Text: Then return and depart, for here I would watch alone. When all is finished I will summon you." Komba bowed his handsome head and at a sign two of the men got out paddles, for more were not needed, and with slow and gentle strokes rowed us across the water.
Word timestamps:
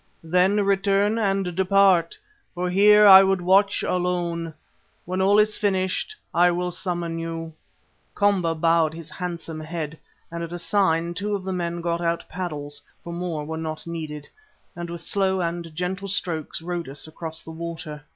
Then 0.23 0.61
return 0.61 1.19
and 1.19 1.55
depart, 1.55 2.17
for 2.55 2.71
here 2.71 3.05
I 3.05 3.21
would 3.21 3.39
watch 3.39 3.83
alone. 3.83 4.51
When 5.05 5.21
all 5.21 5.37
is 5.37 5.59
finished 5.59 6.15
I 6.33 6.49
will 6.49 6.71
summon 6.71 7.19
you." 7.19 7.53
Komba 8.15 8.55
bowed 8.55 8.95
his 8.95 9.11
handsome 9.11 9.59
head 9.59 9.99
and 10.31 10.41
at 10.43 10.53
a 10.53 10.57
sign 10.57 11.13
two 11.13 11.35
of 11.35 11.43
the 11.43 11.53
men 11.53 11.81
got 11.81 12.01
out 12.01 12.27
paddles, 12.27 12.81
for 13.03 13.13
more 13.13 13.45
were 13.45 13.57
not 13.57 13.85
needed, 13.85 14.27
and 14.75 14.89
with 14.89 15.03
slow 15.03 15.39
and 15.39 15.71
gentle 15.75 16.07
strokes 16.07 16.63
rowed 16.63 16.89
us 16.89 17.05
across 17.05 17.43
the 17.43 17.51
water. 17.51 18.03